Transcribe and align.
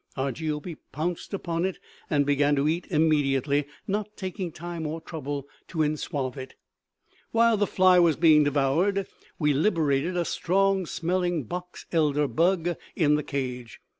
Argiope 0.17 0.77
pounced 0.91 1.31
upon 1.31 1.63
it 1.63 1.77
and 2.09 2.25
began 2.25 2.55
to 2.55 2.67
eat 2.67 2.87
immediately, 2.89 3.67
not 3.87 4.17
taking 4.17 4.51
time 4.51 4.87
or 4.87 4.99
trouble 4.99 5.47
to 5.67 5.83
enswath 5.83 6.37
it. 6.37 6.55
"While 7.29 7.55
the 7.55 7.67
fly 7.67 7.99
was 7.99 8.15
being 8.15 8.43
devoured, 8.43 9.05
we 9.37 9.53
liberated 9.53 10.17
a 10.17 10.25
strong 10.25 10.87
smelling 10.87 11.43
box 11.43 11.85
elder 11.91 12.27
bug 12.27 12.77
in 12.95 13.13
the 13.13 13.21
cage. 13.21 13.79